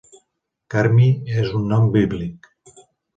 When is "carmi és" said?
0.75-1.51